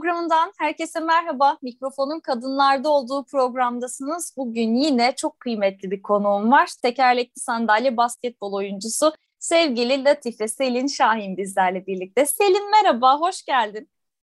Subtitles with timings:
[0.00, 1.58] programından herkese merhaba.
[1.62, 4.34] Mikrofonun kadınlarda olduğu programdasınız.
[4.36, 6.70] Bugün yine çok kıymetli bir konuğum var.
[6.82, 12.26] Tekerlekli sandalye basketbol oyuncusu sevgili Latife Selin Şahin bizlerle birlikte.
[12.26, 13.90] Selin merhaba, hoş geldin.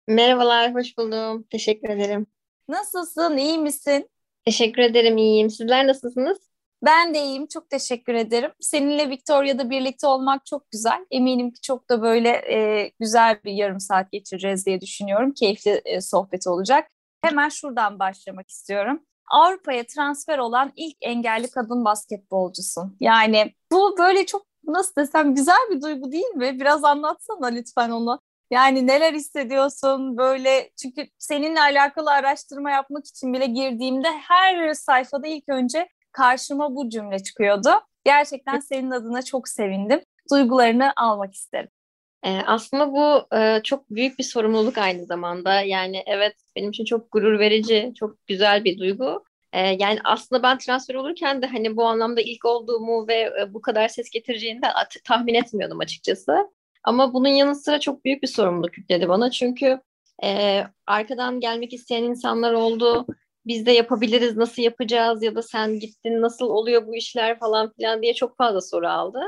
[0.08, 1.42] Merhabalar, hoş buldum.
[1.42, 2.26] Teşekkür ederim.
[2.68, 4.10] Nasılsın, iyi misin?
[4.44, 5.50] Teşekkür ederim, iyiyim.
[5.50, 6.38] Sizler nasılsınız?
[6.84, 8.50] Ben de iyiyim, çok teşekkür ederim.
[8.60, 11.06] Seninle Victoria'da birlikte olmak çok güzel.
[11.10, 15.32] Eminim ki çok da böyle e, güzel bir yarım saat geçireceğiz diye düşünüyorum.
[15.34, 16.90] Keyifli e, sohbet olacak.
[17.22, 19.02] Hemen şuradan başlamak istiyorum.
[19.30, 22.96] Avrupa'ya transfer olan ilk engelli kadın basketbolcusun.
[23.00, 26.60] Yani bu böyle çok nasıl desem güzel bir duygu değil mi?
[26.60, 28.20] Biraz anlatsana lütfen onu.
[28.50, 35.48] Yani neler hissediyorsun böyle çünkü seninle alakalı araştırma yapmak için bile girdiğimde her sayfada ilk
[35.48, 35.88] önce
[36.18, 37.68] karşıma bu cümle çıkıyordu.
[38.04, 40.00] Gerçekten senin adına çok sevindim.
[40.30, 41.70] Duygularını almak isterim.
[42.22, 45.60] Ee, aslında bu e, çok büyük bir sorumluluk aynı zamanda.
[45.60, 49.24] Yani evet benim için çok gurur verici, çok güzel bir duygu.
[49.52, 53.60] Ee, yani aslında ben transfer olurken de hani bu anlamda ilk olduğumu ve e, bu
[53.60, 54.66] kadar ses getireceğini de
[55.04, 56.50] tahmin etmiyordum açıkçası.
[56.84, 59.30] Ama bunun yanı sıra çok büyük bir sorumluluk yükledi bana.
[59.30, 59.80] Çünkü
[60.24, 63.06] e, arkadan gelmek isteyen insanlar oldu
[63.48, 68.02] biz de yapabiliriz, nasıl yapacağız ya da sen gittin, nasıl oluyor bu işler falan filan
[68.02, 69.20] diye çok fazla soru aldı.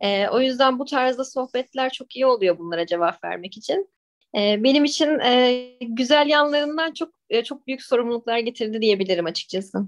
[0.00, 3.90] E, o yüzden bu tarzda sohbetler çok iyi oluyor bunlara cevap vermek için.
[4.38, 9.78] E, benim için e, güzel yanlarından çok e, çok büyük sorumluluklar getirdi diyebilirim açıkçası.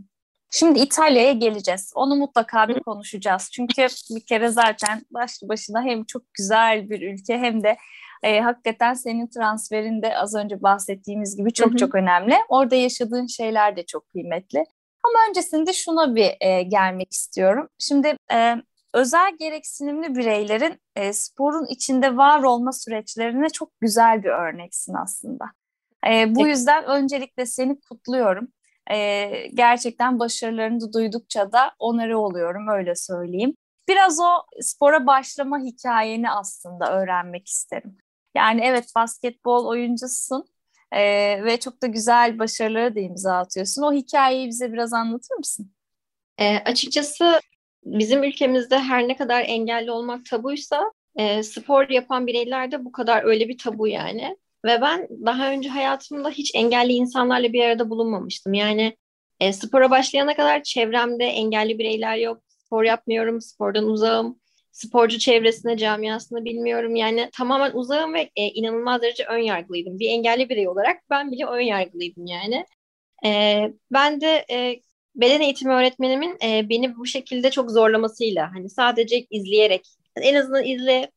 [0.53, 1.93] Şimdi İtalya'ya geleceğiz.
[1.95, 3.51] Onu mutlaka bir konuşacağız.
[3.53, 7.77] Çünkü bir kere zaten başlı başına hem çok güzel bir ülke hem de
[8.23, 11.77] e, hakikaten senin transferinde az önce bahsettiğimiz gibi çok Hı-hı.
[11.77, 12.35] çok önemli.
[12.49, 14.65] Orada yaşadığın şeyler de çok kıymetli.
[15.03, 17.69] Ama öncesinde şuna bir e, gelmek istiyorum.
[17.79, 18.55] Şimdi e,
[18.95, 25.45] özel gereksinimli bireylerin e, sporun içinde var olma süreçlerine çok güzel bir örneksin aslında.
[26.09, 28.49] E, bu yüzden öncelikle seni kutluyorum.
[28.91, 33.55] E, gerçekten başarılarını duydukça da onarı oluyorum öyle söyleyeyim.
[33.89, 37.99] Biraz o spora başlama hikayeni aslında öğrenmek isterim.
[38.35, 40.45] Yani evet basketbol oyuncusun
[40.93, 41.01] e,
[41.45, 43.83] ve çok da güzel başarıları da imza atıyorsun.
[43.83, 45.73] O hikayeyi bize biraz anlatır mısın?
[46.39, 47.41] E, açıkçası
[47.85, 53.49] bizim ülkemizde her ne kadar engelli olmak tabuysa e, spor yapan bireylerde bu kadar öyle
[53.49, 54.37] bir tabu yani.
[54.65, 58.55] Ve ben daha önce hayatımda hiç engelli insanlarla bir arada bulunmamıştım.
[58.55, 58.97] Yani
[59.41, 62.43] e, spora başlayana kadar çevremde engelli bireyler yok.
[62.49, 64.41] Spor yapmıyorum, spordan uzağım
[64.73, 66.97] sporcu çevresine, camiasını bilmiyorum.
[66.97, 69.99] Yani tamamen uzağım ve e, inanılmaz derece ön yargılıydım.
[69.99, 72.67] Bir engelli birey olarak ben bile ön yargılıydım yani.
[73.27, 74.81] E, ben de e,
[75.15, 79.87] beden eğitimi öğretmenimin e, beni bu şekilde çok zorlamasıyla hani sadece izleyerek
[80.17, 81.11] en azından izle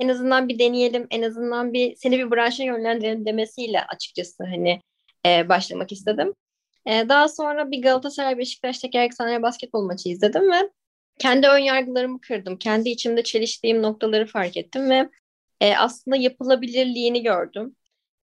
[0.00, 4.80] en azından bir deneyelim en azından bir seni bir branşa yönlendirelim demesiyle açıkçası hani
[5.26, 6.34] e, başlamak istedim.
[6.86, 10.70] E, daha sonra bir Galatasaray Beşiktaş tekerlek sanayi basketbol maçı izledim ve
[11.18, 12.58] kendi ön yargılarımı kırdım.
[12.58, 15.08] Kendi içimde çeliştiğim noktaları fark ettim ve
[15.60, 17.76] e, aslında yapılabilirliğini gördüm.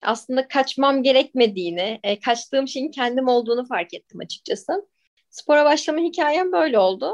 [0.02, 4.88] Aslında kaçmam gerekmediğini, e, kaçtığım şeyin kendim olduğunu fark ettim açıkçası.
[5.30, 7.14] Spora başlama hikayem böyle oldu.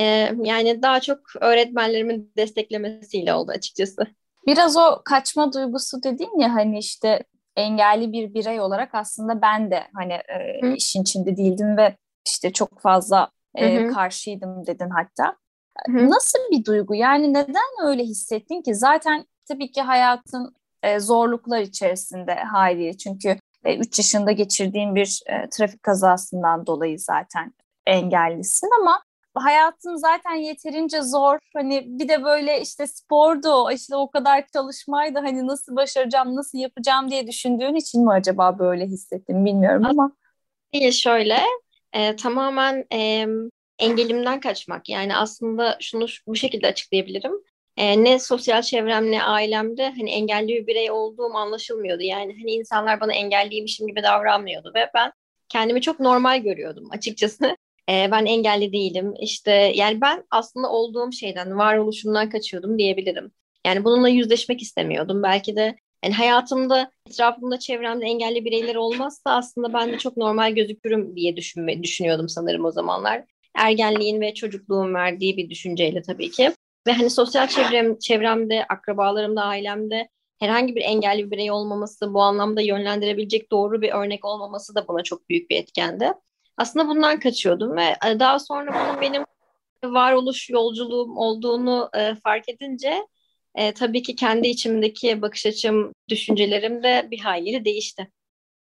[0.00, 0.04] E,
[0.44, 4.06] yani daha çok öğretmenlerimin desteklemesiyle oldu açıkçası.
[4.46, 7.24] Biraz o kaçma duygusu dedin ya hani işte
[7.56, 11.96] engelli bir birey olarak aslında ben de hani e, işin içinde değildim ve
[12.26, 15.36] işte çok fazla e, karşıydım dedin hatta.
[15.86, 16.10] Hı-hı.
[16.10, 16.94] Nasıl bir duygu?
[16.94, 18.74] Yani neden öyle hissettin ki?
[18.74, 22.96] Zaten tabii ki hayatın e, zorluklar içerisinde haliyle.
[22.96, 27.54] Çünkü 3 e, yaşında geçirdiğin bir e, trafik kazasından dolayı zaten
[27.86, 29.02] engellisin ama
[29.34, 31.38] hayatın zaten yeterince zor.
[31.54, 35.18] Hani bir de böyle işte spordu, işte o kadar çalışmaydı.
[35.18, 40.12] Hani nasıl başaracağım, nasıl yapacağım diye düşündüğün için mi acaba böyle hissettin bilmiyorum ama.
[40.74, 41.38] Değil şöyle
[41.92, 43.26] e, tamamen e,
[43.78, 44.88] engelimden kaçmak.
[44.88, 47.32] Yani aslında şunu bu şekilde açıklayabilirim.
[47.76, 52.02] E, ne sosyal çevrem ne ailemde hani engelli bir birey olduğum anlaşılmıyordu.
[52.02, 55.12] Yani hani insanlar bana engelliymişim gibi davranmıyordu ve ben
[55.48, 57.56] kendimi çok normal görüyordum açıkçası.
[57.88, 59.14] E, ben engelli değilim.
[59.20, 63.32] İşte yani ben aslında olduğum şeyden, varoluşumdan kaçıyordum diyebilirim.
[63.66, 65.22] Yani bununla yüzleşmek istemiyordum.
[65.22, 71.16] Belki de yani hayatımda, etrafımda, çevremde engelli bireyler olmazsa aslında ben de çok normal gözükürüm
[71.16, 73.24] diye düşünme, düşünüyordum sanırım o zamanlar.
[73.56, 76.52] Ergenliğin ve çocukluğun verdiği bir düşünceyle tabii ki.
[76.86, 80.08] Ve hani sosyal çevrem, çevremde, akrabalarımda, ailemde
[80.40, 85.02] herhangi bir engelli bir birey olmaması, bu anlamda yönlendirebilecek doğru bir örnek olmaması da bana
[85.02, 86.12] çok büyük bir etkendi.
[86.56, 89.24] Aslında bundan kaçıyordum ve e, daha sonra bunun benim
[89.84, 93.06] varoluş yolculuğum olduğunu e, fark edince
[93.54, 98.10] e, tabii ki kendi içimdeki bakış açım, düşüncelerim de bir hayli değişti.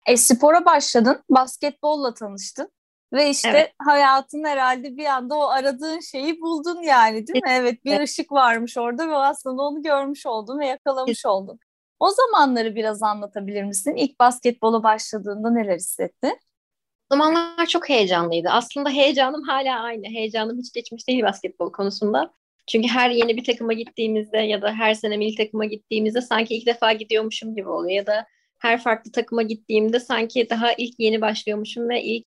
[0.06, 2.70] E, spora başladın, basketbolla tanıştın.
[3.12, 3.72] Ve işte evet.
[3.78, 7.50] hayatın herhalde bir anda o aradığın şeyi buldun yani değil mi?
[7.50, 11.58] Evet bir ışık varmış orada ve aslında onu görmüş oldun ve yakalamış oldun.
[12.00, 13.94] O zamanları biraz anlatabilir misin?
[13.96, 16.38] İlk basketbola başladığında neler hissettin?
[17.10, 18.48] O zamanlar çok heyecanlıydı.
[18.48, 20.06] Aslında heyecanım hala aynı.
[20.06, 22.32] Heyecanım hiç geçmiş değil basketbol konusunda.
[22.66, 26.66] Çünkü her yeni bir takıma gittiğimizde ya da her sene milli takıma gittiğimizde sanki ilk
[26.66, 27.96] defa gidiyormuşum gibi oluyor.
[27.96, 28.26] Ya da
[28.58, 32.26] her farklı takıma gittiğimde sanki daha ilk yeni başlıyormuşum ve ilk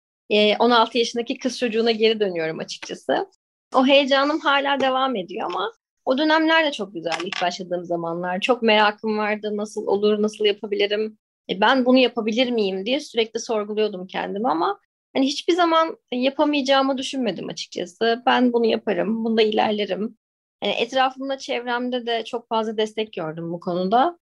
[0.60, 3.28] 16 e, yaşındaki kız çocuğuna geri dönüyorum açıkçası.
[3.76, 5.72] O heyecanım hala devam ediyor ama
[6.06, 8.42] o dönemler de çok güzel ilk başladığım zamanlar.
[8.42, 11.18] Çok merakım vardı nasıl olur, nasıl yapabilirim,
[11.50, 14.80] e, ben bunu yapabilir miyim diye sürekli sorguluyordum kendimi ama
[15.14, 18.24] hani hiçbir zaman yapamayacağımı düşünmedim açıkçası.
[18.26, 20.18] Ben bunu yaparım, bunda ilerlerim.
[20.66, 24.20] Yani etrafımda, çevremde de çok fazla destek gördüm bu konuda.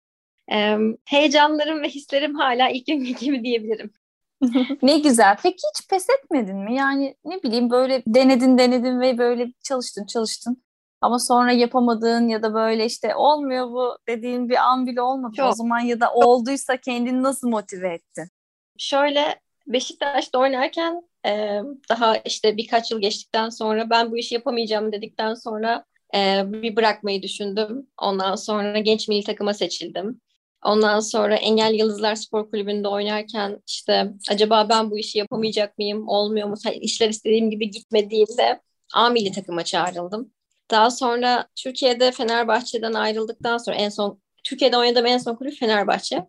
[0.52, 3.90] Ee, heyecanlarım ve hislerim hala ilk günkü gibi diyebilirim.
[4.82, 5.36] ne güzel.
[5.42, 6.74] Peki hiç pes etmedin mi?
[6.74, 10.62] Yani ne bileyim böyle denedin denedin ve böyle çalıştın çalıştın.
[11.00, 15.32] Ama sonra yapamadığın ya da böyle işte olmuyor bu dediğin bir an bile olmadı.
[15.36, 15.48] Çok.
[15.48, 18.28] O zaman ya da olduysa kendini nasıl motive ettin?
[18.78, 25.34] Şöyle Beşiktaş'ta oynarken e, daha işte birkaç yıl geçtikten sonra ben bu işi yapamayacağım dedikten
[25.34, 25.84] sonra
[26.14, 27.87] e, bir bırakmayı düşündüm.
[28.03, 30.20] Ondan sonra genç milli takıma seçildim.
[30.64, 36.49] Ondan sonra Engel Yıldızlar Spor Kulübü'nde oynarken işte acaba ben bu işi yapamayacak mıyım, olmuyor
[36.49, 38.61] mu, işler istediğim gibi gitmediğinde
[38.94, 40.32] A milli takıma çağrıldım.
[40.70, 46.26] Daha sonra Türkiye'de Fenerbahçe'den ayrıldıktan sonra en son Türkiye'de oynadığım en son kulüp Fenerbahçe.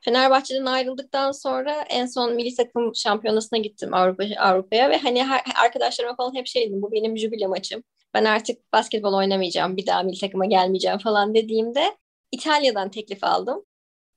[0.00, 6.16] Fenerbahçe'den ayrıldıktan sonra en son milli takım şampiyonasına gittim Avrupa Avrupa'ya ve hani her, arkadaşlarıma
[6.16, 7.82] falan hep şey dedim bu benim jübile maçım.
[8.16, 11.96] Ben artık basketbol oynamayacağım, bir daha milli takıma gelmeyeceğim falan dediğimde
[12.32, 13.64] İtalya'dan teklif aldım.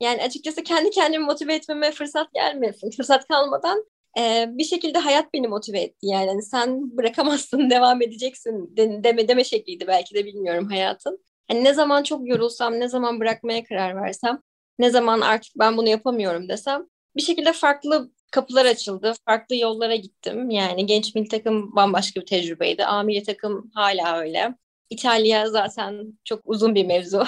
[0.01, 2.91] Yani açıkçası kendi kendimi motive etmeme fırsat gelmesin.
[2.97, 3.85] Fırsat kalmadan
[4.19, 6.07] e, bir şekilde hayat beni motive etti.
[6.07, 11.23] Yani hani sen bırakamazsın, devam edeceksin de, deme, deme şekliydi belki de bilmiyorum hayatın.
[11.47, 14.41] Hani ne zaman çok yorulsam, ne zaman bırakmaya karar versem,
[14.79, 19.13] ne zaman artık ben bunu yapamıyorum desem bir şekilde farklı kapılar açıldı.
[19.25, 20.49] Farklı yollara gittim.
[20.49, 22.85] Yani genç milli takım bambaşka bir tecrübeydi.
[22.85, 24.55] A milli takım hala öyle.
[24.89, 27.23] İtalya zaten çok uzun bir mevzu.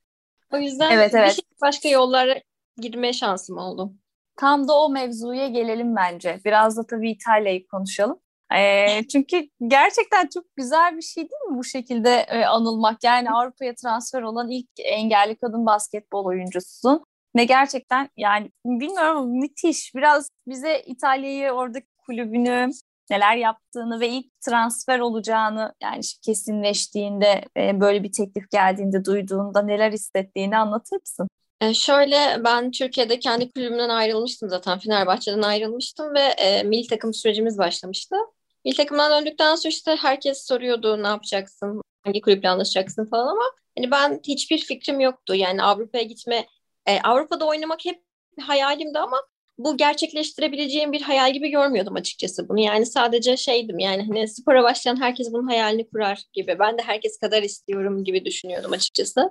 [0.52, 1.28] o yüzden evet, evet.
[1.28, 2.40] bir şey başka yollara
[2.76, 3.92] girme şansım oldu.
[4.36, 6.40] Tam da o mevzuya gelelim bence.
[6.44, 8.20] Biraz da tabii İtalya'yı konuşalım.
[8.56, 13.04] E, çünkü gerçekten çok güzel bir şey değil mi bu şekilde e, anılmak?
[13.04, 17.04] Yani Avrupa'ya transfer olan ilk engelli kadın basketbol oyuncususun.
[17.36, 19.94] Ve gerçekten yani bilmiyorum ama müthiş.
[19.94, 22.70] Biraz bize İtalya'yı oradaki kulübünü
[23.10, 29.92] neler yaptığını ve ilk transfer olacağını yani kesinleştiğinde e, böyle bir teklif geldiğinde duyduğunda neler
[29.92, 31.28] hissettiğini anlatır mısın?
[31.60, 37.58] E, şöyle ben Türkiye'de kendi kulübümden ayrılmıştım zaten Fenerbahçe'den ayrılmıştım ve e, milli takım sürecimiz
[37.58, 38.16] başlamıştı.
[38.64, 43.44] Milli takımdan döndükten sonra işte herkes soruyordu ne yapacaksın, hangi kulüple anlaşacaksın falan ama
[43.78, 45.34] hani ben hiçbir fikrim yoktu.
[45.34, 46.46] Yani Avrupa'ya gitme,
[46.86, 48.02] e, Avrupa'da oynamak hep
[48.40, 49.16] hayalimdi ama
[49.58, 52.60] bu gerçekleştirebileceğim bir hayal gibi görmüyordum açıkçası bunu.
[52.60, 56.56] Yani sadece şeydim yani hani spora başlayan herkes bunun hayalini kurar gibi.
[56.58, 59.30] Ben de herkes kadar istiyorum gibi düşünüyordum açıkçası.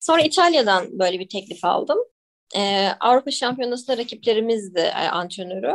[0.00, 1.98] Sonra İtalya'dan böyle bir teklif aldım.
[2.56, 5.74] Ee, Avrupa Şampiyonası'nda rakiplerimizdi e, antrenörü.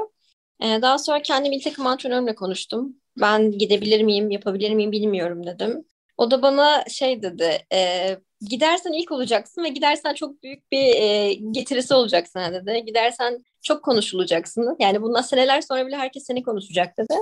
[0.61, 2.95] Ee, daha sonra kendi milli takım antrenörümle konuştum.
[3.21, 5.85] Ben gidebilir miyim, yapabilir miyim bilmiyorum dedim.
[6.17, 11.33] O da bana şey dedi, e, gidersen ilk olacaksın ve gidersen çok büyük bir e,
[11.33, 12.85] getirisi olacak sana dedi.
[12.85, 14.75] Gidersen çok konuşulacaksın.
[14.79, 17.13] Yani bundan seneler sonra bile herkes seni konuşacak dedi.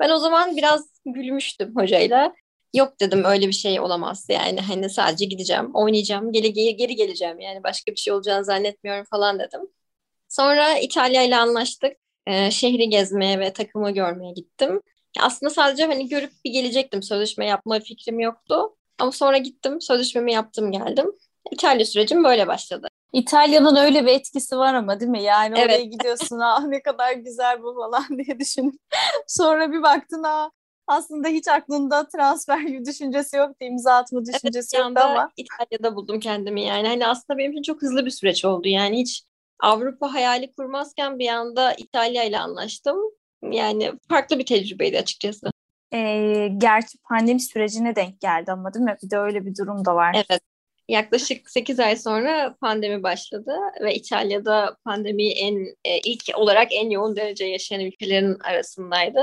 [0.00, 2.34] Ben o zaman biraz gülmüştüm hocayla.
[2.74, 7.40] Yok dedim öyle bir şey olamaz yani hani sadece gideceğim, oynayacağım, geri, geri, geri geleceğim
[7.40, 9.60] yani başka bir şey olacağını zannetmiyorum falan dedim.
[10.28, 11.92] Sonra İtalya ile anlaştık.
[12.26, 14.82] Ee, şehri gezmeye ve takımı görmeye gittim.
[15.20, 17.02] Aslında sadece hani görüp bir gelecektim.
[17.02, 18.76] Sözleşme yapma fikrim yoktu.
[18.98, 21.12] Ama sonra gittim, sözleşmemi yaptım geldim.
[21.52, 22.88] İtalya sürecim böyle başladı.
[23.12, 25.22] İtalya'nın öyle bir etkisi var ama değil mi?
[25.22, 25.66] Yani evet.
[25.66, 28.74] oraya gidiyorsun ah ne kadar güzel bu falan diye düşünüp
[29.26, 30.50] sonra bir baktın ah
[30.86, 35.30] aslında hiç aklında transfer düşüncesi yoktu, imza atma düşüncesi evet, yoktu ama.
[35.36, 36.88] İtalya'da buldum kendimi yani.
[36.88, 38.68] Hani aslında benim için çok hızlı bir süreç oldu.
[38.68, 39.22] Yani hiç
[39.60, 42.98] Avrupa hayali kurmazken bir anda İtalya ile anlaştım.
[43.50, 45.50] Yani farklı bir tecrübeydi açıkçası.
[45.94, 48.96] Ee, gerçi pandemi sürecine denk geldi ama değil mi?
[49.02, 50.24] Bir de öyle bir durum da var.
[50.30, 50.40] Evet.
[50.88, 57.16] Yaklaşık 8 ay sonra pandemi başladı ve İtalya'da pandemi en e, ilk olarak en yoğun
[57.16, 59.20] derece yaşayan ülkelerin arasındaydı.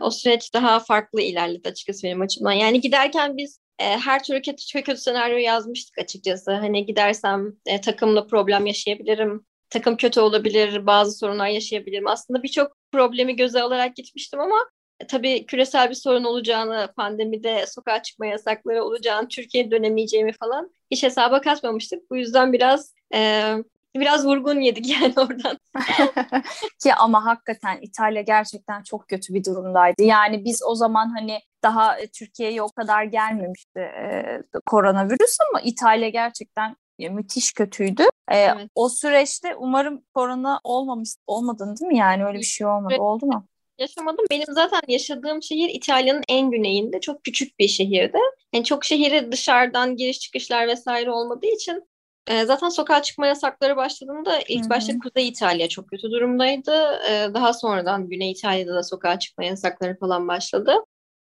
[0.00, 2.52] O süreç daha farklı ilerledi açıkçası benim açımdan.
[2.52, 6.52] Yani giderken biz e, her türlü kötü, kötü senaryo yazmıştık açıkçası.
[6.52, 9.46] Hani gidersem e, takımla problem yaşayabilirim.
[9.70, 12.06] takım kötü olabilir, bazı sorunlar yaşayabilirim.
[12.06, 18.02] Aslında birçok problemi göze alarak gitmiştim ama e, tabii küresel bir sorun olacağını, pandemide sokağa
[18.02, 22.10] çıkma yasakları olacağını, Türkiye'ye dönemeyeceğimi falan hiç hesaba katmamıştık.
[22.10, 23.54] Bu yüzden biraz e,
[23.94, 25.58] biraz vurgun yedik yani oradan.
[26.82, 30.02] Ki ama hakikaten İtalya gerçekten çok kötü bir durumdaydı.
[30.02, 36.08] Yani biz o zaman hani daha e, Türkiye'ye o kadar gelmemişti e, koronavirüs ama İtalya
[36.08, 38.02] gerçekten müthiş kötüydü.
[38.30, 38.70] E, evet.
[38.74, 41.98] O süreçte umarım korona olmamış olmadın değil mi?
[41.98, 42.94] Yani öyle bir şey olmadı.
[42.98, 43.46] Oldu mu?
[43.78, 44.24] Yaşamadım.
[44.30, 47.00] Benim zaten yaşadığım şehir İtalya'nın en güneyinde.
[47.00, 48.18] Çok küçük bir şehirde.
[48.54, 51.88] Yani çok şehire dışarıdan giriş çıkışlar vesaire olmadığı için
[52.26, 54.70] e, zaten sokağa çıkma yasakları başladığında ilk Hı-hı.
[54.70, 57.00] başta Kuzey İtalya çok kötü durumdaydı.
[57.10, 60.74] E, daha sonradan Güney İtalya'da da sokağa çıkma yasakları falan başladı.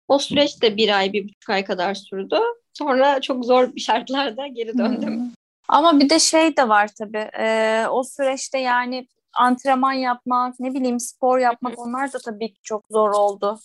[0.08, 2.40] O süreç de bir ay, bir buçuk ay kadar sürdü.
[2.74, 5.20] Sonra çok zor bir şartlarda geri döndüm.
[5.20, 5.30] Hı-hı.
[5.68, 7.30] Ama bir de şey de var tabii.
[7.40, 12.86] E, o süreçte yani antrenman yapmak, ne bileyim spor yapmak onlar da tabii ki çok
[12.92, 13.60] zor oldu.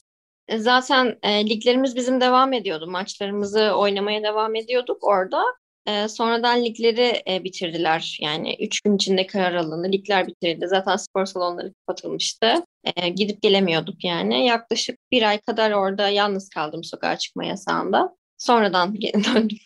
[0.48, 2.86] E, zaten e, liglerimiz bizim devam ediyordu.
[2.86, 5.42] Maçlarımızı oynamaya devam ediyorduk orada.
[5.86, 8.18] E, sonradan ligleri e, bitirdiler.
[8.20, 9.92] Yani üç gün içinde karar alındı.
[9.92, 10.68] Ligler bitirildi.
[10.68, 12.54] Zaten spor salonları kapatılmıştı.
[12.96, 14.46] E, gidip gelemiyorduk yani.
[14.46, 18.16] Yaklaşık bir ay kadar orada yalnız kaldım sokağa çıkma yasağında.
[18.38, 19.58] Sonradan geri döndüm.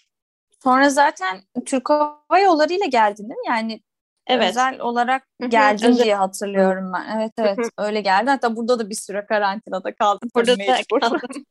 [0.62, 3.48] Sonra zaten Türk Hava Yolları ile geldin değil mi?
[3.48, 3.80] Yani
[4.26, 4.50] Evet.
[4.50, 6.04] Özel olarak geldin Özel.
[6.04, 7.18] diye hatırlıyorum ben.
[7.18, 8.30] Evet evet öyle geldi.
[8.30, 10.28] Hatta burada da bir süre karantinada kaldım.
[10.34, 11.20] Burada da kaldım.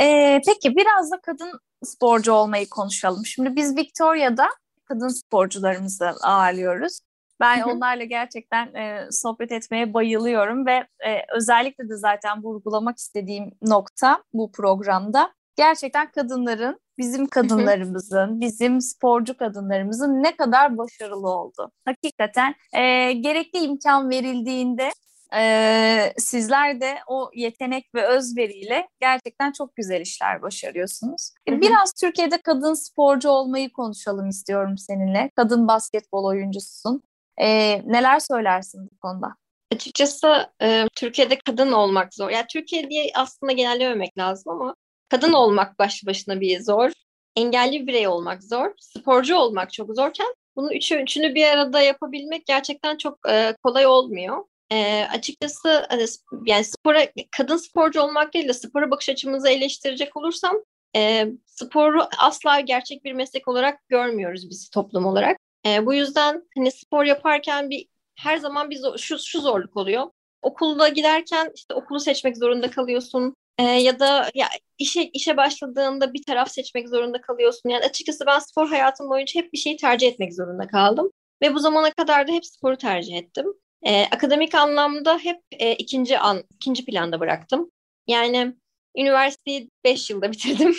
[0.00, 3.26] Ee, peki biraz da kadın sporcu olmayı konuşalım.
[3.26, 4.48] Şimdi biz Victoria'da
[4.84, 7.00] kadın sporcularımızı ağırlıyoruz.
[7.40, 14.22] Ben onlarla gerçekten e, sohbet etmeye bayılıyorum ve e, özellikle de zaten vurgulamak istediğim nokta
[14.32, 21.70] bu programda gerçekten kadınların bizim kadınlarımızın, bizim sporcu kadınlarımızın ne kadar başarılı oldu.
[21.84, 24.90] Hakikaten e, gerekli imkan verildiğinde
[25.36, 31.30] e, sizler de o yetenek ve özveriyle gerçekten çok güzel işler başarıyorsunuz.
[31.48, 35.30] Biraz Türkiye'de kadın sporcu olmayı konuşalım istiyorum seninle.
[35.36, 37.02] Kadın basketbol oyuncususun.
[37.40, 37.46] E,
[37.92, 39.34] neler söylersin bu konuda?
[39.72, 42.30] Açıkçası e, Türkiye'de kadın olmak zor.
[42.30, 44.74] Yani Türkiye diye aslında genellememek lazım ama
[45.14, 46.90] kadın olmak başlı başına bir zor.
[47.36, 48.70] Engelli bir birey olmak zor.
[48.78, 54.44] Sporcu olmak çok zorken bunu üçü, üçünü bir arada yapabilmek gerçekten çok e, kolay olmuyor.
[54.72, 56.04] E, açıkçası hani,
[56.46, 57.06] yani spora
[57.36, 60.56] kadın sporcu olmak değil de spora bakış açımızı eleştirecek olursam
[60.96, 65.38] e, sporu asla gerçek bir meslek olarak görmüyoruz biz toplum olarak.
[65.66, 67.86] E, bu yüzden hani spor yaparken bir
[68.18, 70.10] her zaman bir zor, şu, şu zorluk oluyor.
[70.42, 73.36] Okulda giderken işte okulu seçmek zorunda kalıyorsun.
[73.58, 77.68] E, ya da ya işe işe başladığında bir taraf seçmek zorunda kalıyorsun.
[77.68, 81.10] Yani açıkçası ben spor hayatım boyunca hep bir şeyi tercih etmek zorunda kaldım.
[81.42, 83.46] Ve bu zamana kadar da hep sporu tercih ettim.
[83.82, 87.70] E, akademik anlamda hep e, ikinci an ikinci planda bıraktım.
[88.06, 88.54] Yani
[88.96, 90.74] üniversiteyi 5 yılda bitirdim.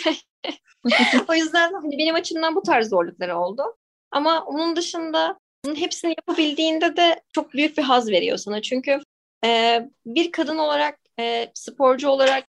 [1.28, 3.62] o yüzden hani benim açımdan bu tarz zorlukları oldu.
[4.10, 8.62] Ama onun dışında bunun hepsini yapabildiğinde de çok büyük bir haz veriyor sana.
[8.62, 9.00] Çünkü
[9.44, 12.44] e, bir kadın olarak, e, sporcu olarak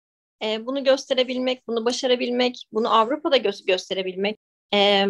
[0.43, 4.39] e, bunu gösterebilmek, bunu başarabilmek, bunu Avrupa'da gö- gösterebilmek,
[4.73, 5.05] e,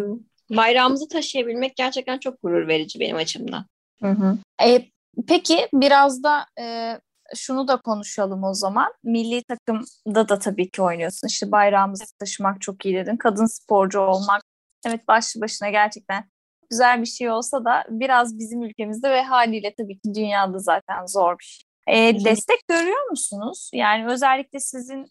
[0.50, 3.66] bayrağımızı taşıyabilmek gerçekten çok gurur verici benim açımdan.
[4.02, 4.38] Hı hı.
[4.68, 4.86] E,
[5.28, 6.98] peki biraz da e,
[7.36, 8.94] şunu da konuşalım o zaman.
[9.04, 11.28] Milli takımda da tabii ki oynuyorsun.
[11.28, 13.18] İşte bayrağımızı taşımak çok iyi dedin.
[13.18, 14.44] Kadın sporcu olmak
[14.88, 16.24] evet başlı başına gerçekten
[16.70, 21.40] güzel bir şey olsa da biraz bizim ülkemizde ve haliyle tabii ki dünyada zaten zor
[21.40, 21.64] bir şey.
[21.88, 23.72] E, destek görüyor musunuz?
[23.74, 25.08] Yani özellikle sizin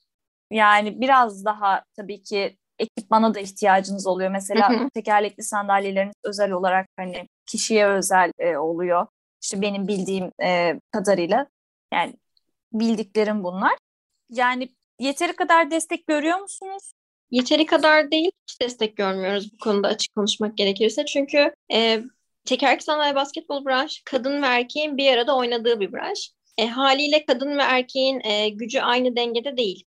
[0.53, 4.31] yani biraz daha tabii ki ekipmana da ihtiyacınız oluyor.
[4.31, 9.07] Mesela tekerlekli sandalyeleriniz özel olarak hani kişiye özel e, oluyor.
[9.43, 11.47] İşte benim bildiğim e, kadarıyla
[11.95, 12.15] yani
[12.73, 13.79] bildiklerim bunlar.
[14.31, 14.69] Yani
[14.99, 16.93] yeteri kadar destek görüyor musunuz?
[17.31, 21.05] Yeteri kadar değil, hiç destek görmüyoruz bu konuda açık konuşmak gerekirse.
[21.07, 22.03] Çünkü e,
[22.45, 26.31] tekerlekli sandalye basketbol branşı kadın ve erkeğin bir arada oynadığı bir branş.
[26.59, 29.85] E, haliyle kadın ve erkeğin e, gücü aynı dengede değil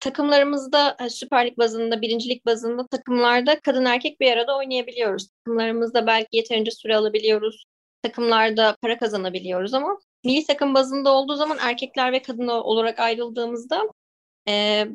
[0.00, 5.28] takımlarımızda Süper Lig bazında, birincilik bazında takımlarda kadın erkek bir arada oynayabiliyoruz.
[5.28, 7.64] Takımlarımızda belki yeterince süre alabiliyoruz.
[8.02, 13.82] Takımlarda para kazanabiliyoruz ama milli takım bazında olduğu zaman erkekler ve kadın olarak ayrıldığımızda
[14.48, 14.86] e,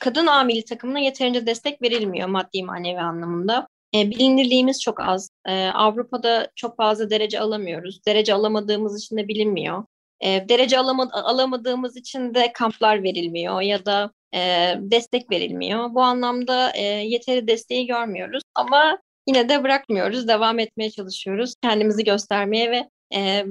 [0.00, 3.68] kadın A milli takımına yeterince destek verilmiyor maddi manevi anlamında.
[3.94, 5.30] E, bilinirliğimiz çok az.
[5.46, 8.00] E, Avrupa'da çok fazla derece alamıyoruz.
[8.06, 9.84] Derece alamadığımız için de bilinmiyor.
[10.20, 15.94] E, derece alama, alamadığımız için de kamplar verilmiyor ya da e, destek verilmiyor.
[15.94, 21.54] Bu anlamda e, yeteri desteği görmüyoruz ama yine de bırakmıyoruz, devam etmeye çalışıyoruz.
[21.62, 23.44] Kendimizi göstermeye ve E,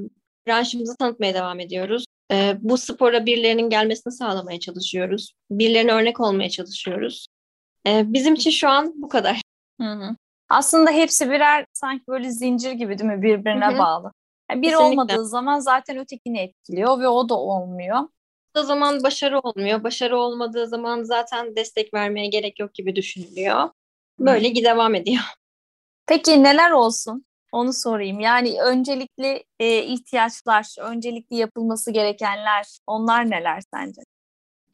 [0.48, 2.05] branşımızı tanıtmaya devam ediyoruz.
[2.31, 5.34] E, bu spora birilerinin gelmesini sağlamaya çalışıyoruz.
[5.51, 7.27] Birilerine örnek olmaya çalışıyoruz.
[7.88, 9.41] E, bizim için şu an bu kadar.
[9.81, 10.15] Hı hı.
[10.50, 13.77] Aslında hepsi birer sanki böyle zincir gibi değil mi birbirine Hı hı.
[13.77, 14.12] bağlı.
[14.51, 14.86] Yani Kesinlikle.
[14.86, 18.00] olmadığı zaman zaten ötekini etkiliyor ve o da olmuyor.
[18.58, 19.84] O zaman başarı olmuyor.
[19.84, 23.70] Başarı olmadığı zaman zaten destek vermeye gerek yok gibi düşünülüyor.
[24.20, 25.24] Böyle ki devam ediyor.
[26.08, 27.26] Peki neler olsun?
[27.52, 28.20] Onu sorayım.
[28.20, 34.02] Yani öncelikli e, ihtiyaçlar, öncelikli yapılması gerekenler, onlar neler sence?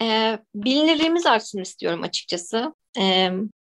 [0.01, 2.73] Ee, bilinirliğimiz artsın istiyorum açıkçası.
[2.99, 3.29] Ee,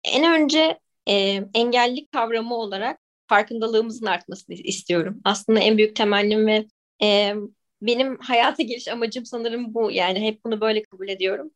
[0.03, 5.21] en önce e, engellilik kavramı olarak farkındalığımızın artmasını istiyorum.
[5.23, 6.65] Aslında en büyük temennim ve
[7.01, 7.35] e,
[7.81, 9.91] benim hayata geliş amacım sanırım bu.
[9.91, 11.51] Yani hep bunu böyle kabul ediyorum.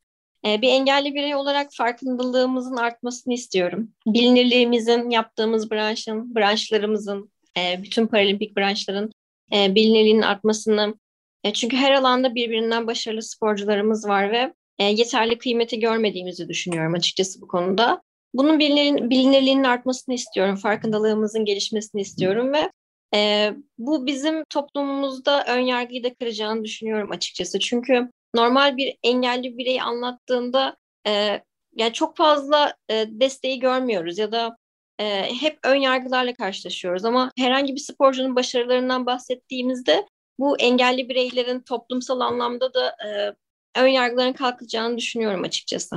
[0.45, 3.89] Ee, bir engelli birey olarak farkındalığımızın artmasını istiyorum.
[4.07, 9.11] Bilinirliğimizin, yaptığımız branşın, branşlarımızın, e, bütün paralimpik branşların
[9.53, 10.95] e, bilinirliğinin artmasını.
[11.43, 17.47] E, çünkü her alanda birbirinden başarılı sporcularımız var ve yeterli kıymeti görmediğimizi düşünüyorum açıkçası bu
[17.47, 18.01] konuda.
[18.33, 22.71] Bunun bilinir, bilinirliğinin artmasını istiyorum, farkındalığımızın gelişmesini istiyorum ve
[23.13, 27.59] e, bu bizim toplumumuzda ön yargıyı da kıracağını düşünüyorum açıkçası.
[27.59, 30.77] Çünkü normal bir engelli bireyi anlattığında
[31.07, 31.41] e,
[31.75, 34.57] yani çok fazla e, desteği görmüyoruz ya da
[34.99, 37.05] e, hep ön yargılarla karşılaşıyoruz.
[37.05, 40.07] Ama herhangi bir sporcunun başarılarından bahsettiğimizde
[40.39, 43.35] bu engelli bireylerin toplumsal anlamda da e,
[43.79, 45.95] ön yargıların kalkacağını düşünüyorum açıkçası.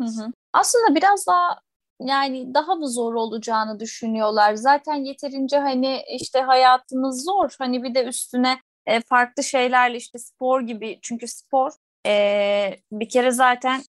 [0.00, 0.32] Hı hı.
[0.52, 1.60] Aslında biraz daha
[2.00, 4.54] yani daha mı zor olacağını düşünüyorlar.
[4.54, 7.54] Zaten yeterince hani işte hayatımız zor.
[7.58, 11.72] Hani bir de üstüne e, farklı şeylerle işte spor gibi çünkü spor
[12.06, 13.82] e, bir kere zaten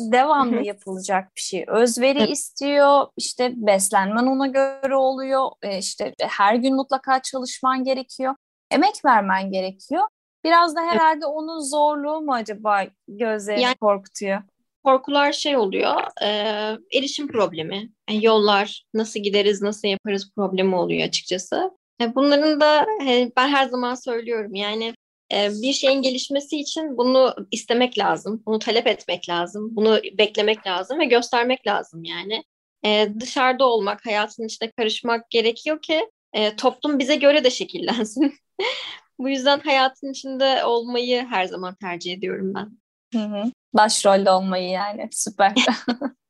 [0.00, 1.64] devamlı yapılacak bir şey.
[1.68, 8.34] Özveri istiyor, işte beslenmen ona göre oluyor, e, işte her gün mutlaka çalışman gerekiyor,
[8.70, 10.02] emek vermen gerekiyor.
[10.44, 14.42] Biraz da herhalde onun zorluğu mu acaba gözlerini Yani- korkutuyor?
[14.84, 16.28] Korkular şey oluyor, e,
[16.98, 17.90] erişim problemi.
[18.10, 21.70] Yani yollar, nasıl gideriz, nasıl yaparız problemi oluyor açıkçası.
[22.00, 24.94] E, bunların da e, ben her zaman söylüyorum yani
[25.32, 30.98] e, bir şeyin gelişmesi için bunu istemek lazım, bunu talep etmek lazım, bunu beklemek lazım
[30.98, 32.44] ve göstermek lazım yani.
[32.84, 38.34] E, dışarıda olmak, hayatın içine karışmak gerekiyor ki e, toplum bize göre de şekillensin.
[39.18, 42.79] Bu yüzden hayatın içinde olmayı her zaman tercih ediyorum ben.
[43.12, 43.44] Hı hı.
[43.74, 45.54] Başrolde olmayı yani süper.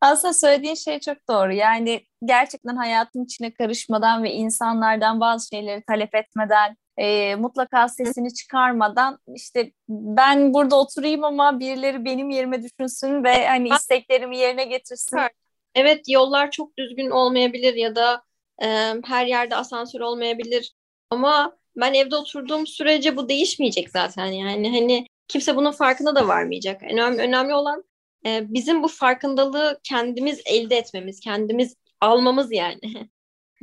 [0.00, 1.52] Aslında söylediğin şey çok doğru.
[1.52, 9.18] Yani gerçekten hayatın içine karışmadan ve insanlardan bazı şeyleri talep etmeden, e, mutlaka sesini çıkarmadan
[9.34, 15.16] işte ben burada oturayım ama birileri benim yerime düşünsün ve hani isteklerimi yerine getirsin.
[15.16, 15.32] Evet.
[15.74, 18.22] Evet yollar çok düzgün olmayabilir ya da
[18.62, 18.66] e,
[19.04, 20.72] her yerde asansör olmayabilir
[21.10, 26.82] ama ben evde oturduğum sürece bu değişmeyecek zaten yani hani kimse bunun farkına da varmayacak.
[26.82, 27.84] Önemli, önemli olan
[28.26, 32.80] e, bizim bu farkındalığı kendimiz elde etmemiz, kendimiz almamız yani.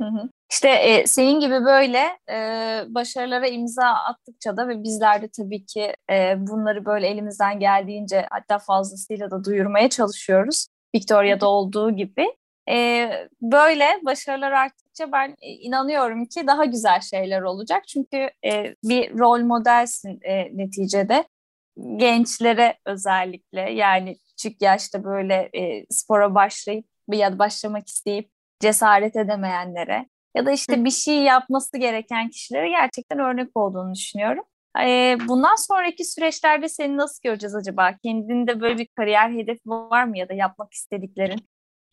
[0.00, 0.30] Hı hı.
[0.50, 2.36] İşte e, senin gibi böyle e,
[2.88, 8.58] başarılara imza attıkça da ve bizler de tabii ki e, bunları böyle elimizden geldiğince hatta
[8.58, 10.66] fazlasıyla da duyurmaya çalışıyoruz.
[10.94, 12.36] Victoria'da olduğu gibi.
[12.68, 13.10] E,
[13.42, 17.88] böyle başarılar arttıkça ben e, inanıyorum ki daha güzel şeyler olacak.
[17.88, 21.24] Çünkü e, bir rol modelsin e, neticede.
[21.96, 28.30] Gençlere özellikle yani küçük yaşta böyle e, spora başlayıp ya da başlamak isteyip
[28.60, 30.06] cesaret edemeyenlere
[30.36, 34.44] ya da işte bir şey yapması gereken kişilere gerçekten örnek olduğunu düşünüyorum.
[34.80, 37.96] Ee, bundan sonraki süreçlerde seni nasıl göreceğiz acaba?
[38.04, 41.38] Kendinde böyle bir kariyer hedefi var mı ya da yapmak istediklerin?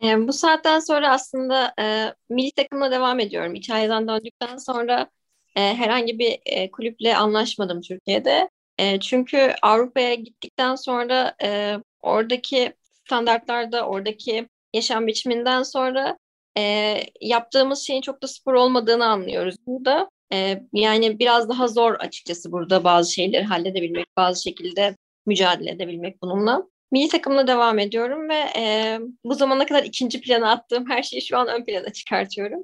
[0.03, 3.55] E, bu saatten sonra aslında e, milli takımla devam ediyorum.
[3.55, 5.09] İtalya'dan döndükten sonra
[5.55, 8.49] e, herhangi bir e, kulüple anlaşmadım Türkiye'de.
[8.79, 12.73] E, çünkü Avrupa'ya gittikten sonra e, oradaki
[13.05, 16.17] standartlarda, oradaki yaşam biçiminden sonra
[16.57, 20.09] e, yaptığımız şeyin çok da spor olmadığını anlıyoruz burada.
[20.33, 26.63] E, yani biraz daha zor açıkçası burada bazı şeyleri halledebilmek, bazı şekilde mücadele edebilmek bununla.
[26.91, 31.37] Milli takımla devam ediyorum ve e, bu zamana kadar ikinci plana attığım her şeyi şu
[31.37, 32.63] an ön plana çıkartıyorum.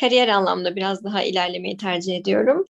[0.00, 2.64] Kariyer anlamda biraz daha ilerlemeyi tercih ediyorum.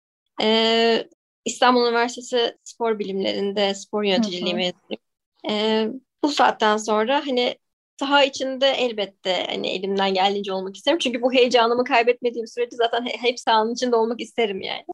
[0.43, 1.09] E,
[1.45, 5.03] İstanbul Üniversitesi Spor Bilimlerinde spor yöneticiliği mezunuyum.
[5.51, 5.87] E,
[6.23, 7.57] bu saatten sonra hani
[8.01, 10.99] saha içinde elbette hani elimden geldiğince olmak isterim.
[10.99, 14.85] Çünkü bu heyecanımı kaybetmediğim sürece zaten hep sahanın içinde olmak isterim yani.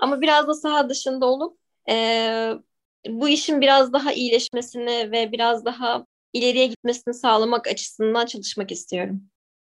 [0.00, 2.52] Ama biraz da saha dışında olup e,
[3.08, 9.22] bu işin biraz daha iyileşmesini ve biraz daha ileriye gitmesini sağlamak açısından çalışmak istiyorum.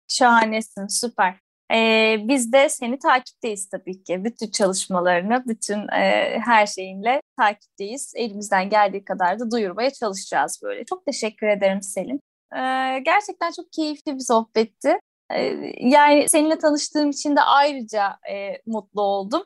[0.08, 1.45] Şahanesin, süper.
[1.74, 4.24] E, biz de seni takipteyiz tabii ki.
[4.24, 8.14] Bütün çalışmalarını, bütün e, her şeyinle takipteyiz.
[8.16, 10.86] Elimizden geldiği kadar da duyurmaya çalışacağız böyle.
[10.86, 12.20] Çok teşekkür ederim Selin.
[12.56, 12.60] E,
[13.00, 15.00] gerçekten çok keyifli bir sohbetti.
[15.34, 15.42] E,
[15.80, 19.44] yani seninle tanıştığım için de ayrıca e, mutlu oldum.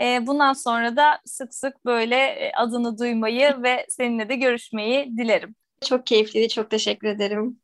[0.00, 5.54] E, bundan sonra da sık sık böyle e, adını duymayı ve seninle de görüşmeyi dilerim.
[5.84, 7.61] Çok keyifliydi, çok teşekkür ederim.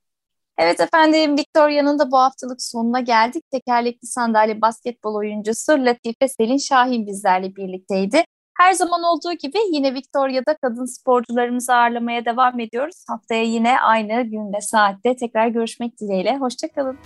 [0.59, 3.45] Evet efendim Victoria'nın da bu haftalık sonuna geldik.
[3.51, 8.25] Tekerlekli sandalye basketbol oyuncusu Latife Selin Şahin bizlerle birlikteydi.
[8.59, 13.05] Her zaman olduğu gibi yine Victoria'da kadın sporcularımızı ağırlamaya devam ediyoruz.
[13.09, 16.37] Haftaya yine aynı gün ve saatte tekrar görüşmek dileğiyle.
[16.37, 16.99] Hoşçakalın.